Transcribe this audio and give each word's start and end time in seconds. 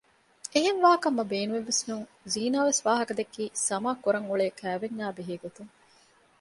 އެހެން 0.53 0.79
ވާކަށް 0.85 1.17
މަ 1.17 1.23
ބޭނުމެއްވެސް 1.31 1.83
ނޫން 1.87 2.07
ޒީނާ 2.33 2.59
ވެސް 2.67 2.81
ވާހަކަ 2.87 3.13
ދެއްކީ 3.17 3.43
ސަމާ 3.67 3.89
ކުރަން 4.03 4.27
އުޅޭ 4.29 4.45
ކައިވެންޏާއި 4.59 5.15
ބެހޭގޮތުން 5.17 5.71